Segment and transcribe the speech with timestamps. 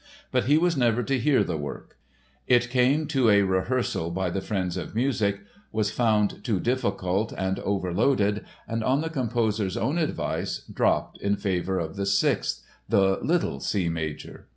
[0.31, 1.95] But he was never to hear the work.
[2.47, 7.59] It came to a rehearsal by the Friends of Music, was found too difficult and
[7.59, 13.89] "overloaded" and on the composer's own advice, dropped in favor of the Sixth—the "little" C
[13.89, 14.47] major.